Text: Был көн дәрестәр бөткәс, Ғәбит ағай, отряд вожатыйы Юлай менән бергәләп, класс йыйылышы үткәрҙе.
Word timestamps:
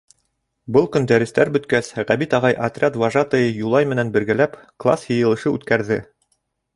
Был 0.77 0.85
көн 0.93 1.03
дәрестәр 1.09 1.49
бөткәс, 1.57 1.89
Ғәбит 2.13 2.33
ағай, 2.37 2.57
отряд 2.69 2.97
вожатыйы 3.03 3.51
Юлай 3.57 3.89
менән 3.91 4.11
бергәләп, 4.17 4.57
класс 4.85 5.05
йыйылышы 5.11 5.55
үткәрҙе. 5.59 5.99